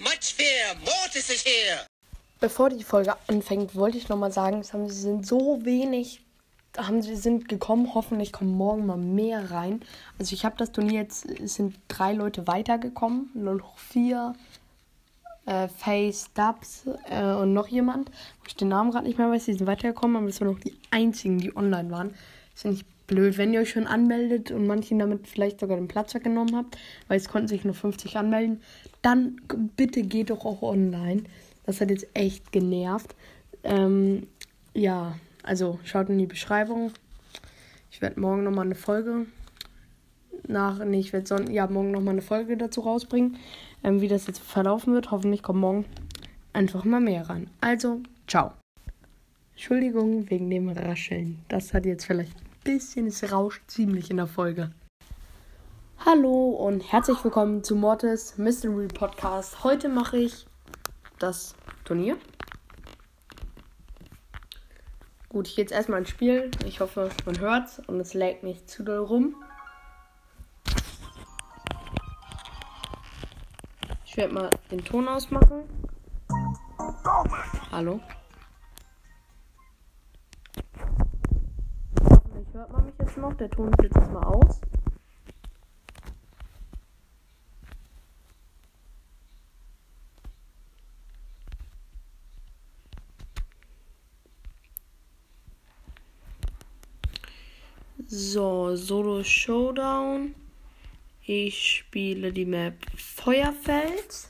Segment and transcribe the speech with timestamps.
[0.00, 0.74] much fear.
[0.84, 1.80] Mortis is here.
[2.40, 6.20] Bevor die Folge anfängt, wollte ich nochmal sagen, es haben, sind so wenig,
[6.76, 7.94] haben sie sind gekommen.
[7.94, 9.82] Hoffentlich kommen morgen mal mehr rein.
[10.18, 13.30] Also ich habe das Turnier jetzt, es sind drei Leute weitergekommen.
[13.34, 14.34] Nur noch vier.
[15.46, 18.10] Äh, Face, Dubs äh, und noch jemand,
[18.46, 20.78] ich den Namen gerade nicht mehr weiß, die sind weitergekommen, aber das waren noch die
[20.90, 22.14] einzigen, die online waren.
[22.54, 25.88] Ist ja nicht blöd, wenn ihr euch schon anmeldet und manchen damit vielleicht sogar den
[25.88, 28.62] Platz weggenommen habt, weil es konnten sich nur 50 anmelden,
[29.02, 29.40] dann
[29.76, 31.24] bitte geht doch auch online.
[31.66, 33.16] Das hat jetzt echt genervt.
[33.64, 34.28] Ähm,
[34.74, 36.92] ja, also schaut in die Beschreibung.
[37.90, 39.26] Ich werde morgen nochmal eine Folge
[40.46, 43.36] nach, nee, ich werde ja, morgen nochmal eine Folge dazu rausbringen,
[43.82, 45.10] ähm, wie das jetzt verlaufen wird.
[45.10, 45.84] Hoffentlich kommt morgen
[46.52, 47.48] einfach mal mehr rein.
[47.60, 48.52] Also, ciao.
[49.52, 51.40] Entschuldigung wegen dem Rascheln.
[51.48, 54.70] Das hat jetzt vielleicht bisschen, es rauscht ziemlich in der Folge.
[56.04, 59.64] Hallo und herzlich willkommen zu Mortis Mystery Podcast.
[59.64, 60.46] Heute mache ich
[61.18, 62.16] das Turnier.
[65.28, 66.50] Gut, ich gehe jetzt erstmal ins Spiel.
[66.64, 69.34] Ich hoffe, man hört's und es lag nicht zu doll rum.
[74.04, 75.64] Ich werde mal den Ton ausmachen.
[77.70, 78.00] Hallo.
[83.18, 83.34] Noch.
[83.34, 84.60] Der Ton ist jetzt mal aus.
[98.10, 100.34] So, Solo Showdown.
[101.26, 104.28] Ich spiele die Map Feuerfeld.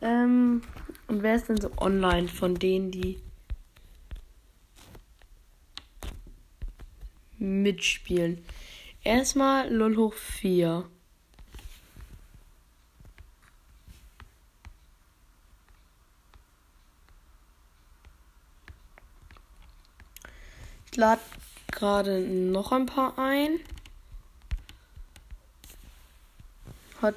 [0.00, 0.62] Ähm,
[1.06, 3.18] und wer ist denn so online von denen, die
[7.38, 8.44] mitspielen?
[9.04, 10.88] Erstmal LOL hoch 4.
[20.90, 21.20] Ich lade
[21.70, 23.60] gerade noch ein paar ein.
[27.02, 27.16] Hat.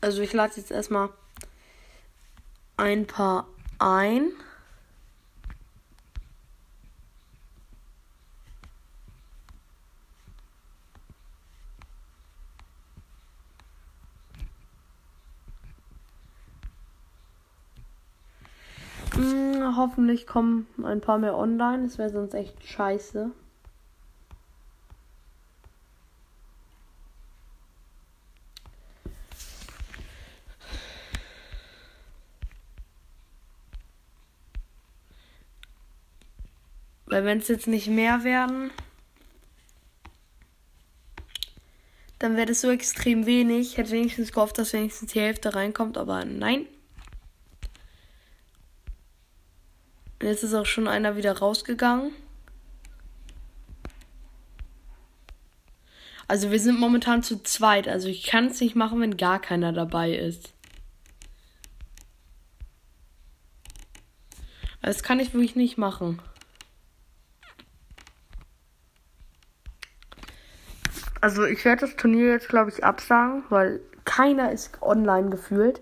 [0.00, 1.10] Also ich lade jetzt erstmal
[2.76, 3.48] ein paar
[3.80, 4.30] ein.
[19.76, 21.84] Hoffentlich kommen ein paar mehr online.
[21.84, 23.30] Das wäre sonst echt scheiße.
[37.06, 38.70] Weil wenn es jetzt nicht mehr werden,
[42.18, 43.72] dann wäre das so extrem wenig.
[43.72, 46.66] Ich hätte wenigstens gehofft, dass wenigstens die Hälfte reinkommt, aber nein.
[50.20, 52.12] Jetzt ist auch schon einer wieder rausgegangen.
[56.26, 57.88] Also wir sind momentan zu zweit.
[57.88, 60.52] Also ich kann es nicht machen, wenn gar keiner dabei ist.
[64.82, 66.20] Das kann ich wirklich nicht machen.
[71.20, 75.80] Also ich werde das Turnier jetzt, glaube ich, absagen, weil keiner ist online gefühlt.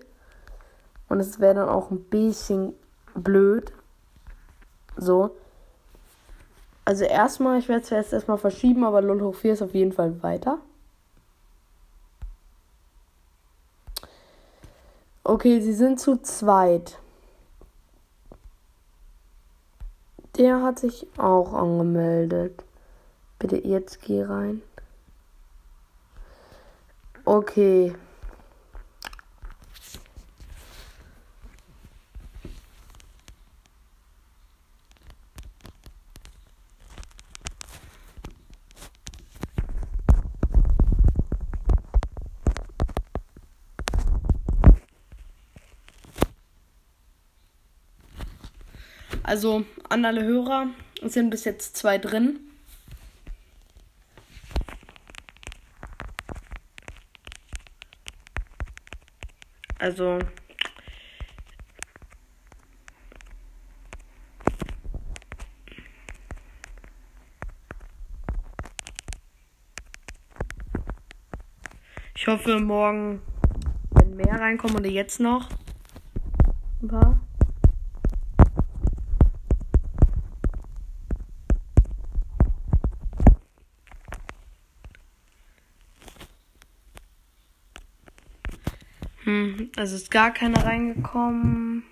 [1.09, 2.73] Und es wäre dann auch ein bisschen
[3.15, 3.71] blöd.
[4.97, 5.31] So.
[6.85, 10.21] Also erstmal, ich werde es erstmal verschieben, aber 0 hoch 4 ist auf jeden Fall
[10.23, 10.59] weiter.
[15.23, 16.99] Okay, sie sind zu zweit.
[20.37, 22.63] Der hat sich auch angemeldet.
[23.37, 24.61] Bitte jetzt geh rein.
[27.25, 27.93] Okay.
[49.27, 50.67] Also an alle Hörer,
[51.01, 52.39] es sind bis jetzt zwei drin.
[59.79, 60.19] Also.
[72.15, 73.21] Ich hoffe, morgen
[73.91, 75.49] werden mehr reinkommen oder jetzt noch.
[76.81, 77.26] Ein paar.
[89.27, 91.83] Hm, also ist gar keiner reingekommen.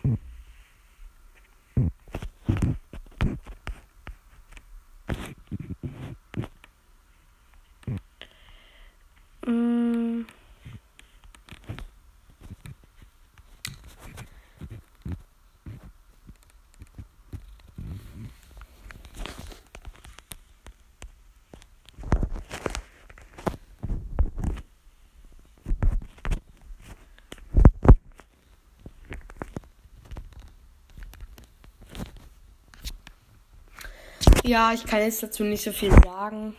[34.47, 36.55] Ja, ich kann jetzt dazu nicht so viel sagen.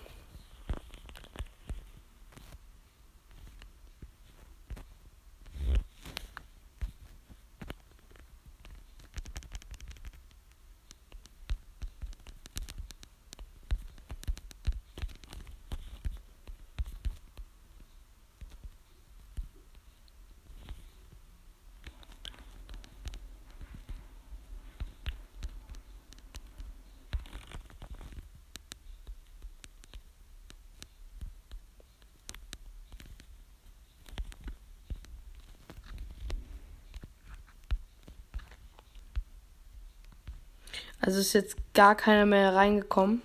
[41.00, 43.22] Also ist jetzt gar keiner mehr reingekommen.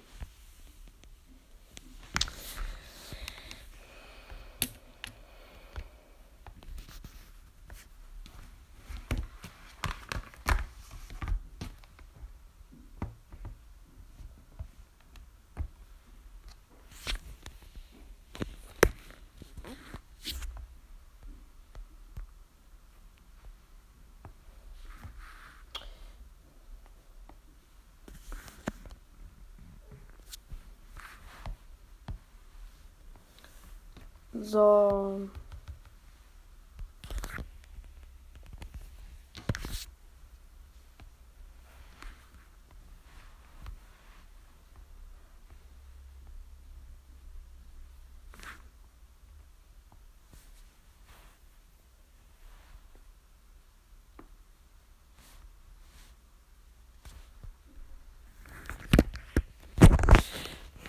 [34.43, 35.29] So.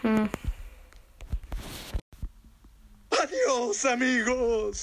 [0.04, 0.41] Adiós,
[3.72, 4.80] amigos.